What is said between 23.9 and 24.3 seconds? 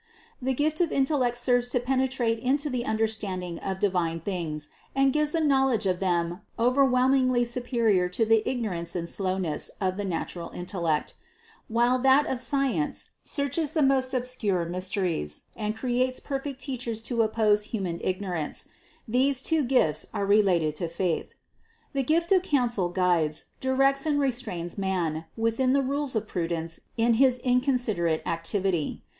and